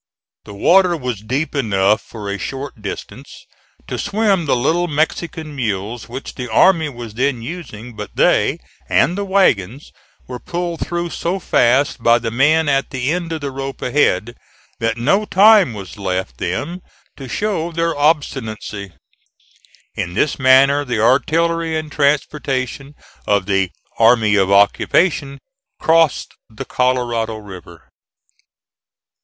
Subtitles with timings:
[0.45, 3.45] The water was deep enough for a short distance
[3.85, 8.57] to swim the little Mexican mules which the army was then using, but they,
[8.89, 9.91] and the wagons,
[10.27, 14.33] were pulled through so fast by the men at the end of the rope ahead,
[14.79, 16.81] that no time was left them
[17.15, 18.93] to show their obstinacy.
[19.93, 22.95] In this manner the artillery and transportation
[23.27, 25.37] of the "army of occupation"
[25.79, 27.87] crossed the Colorado River.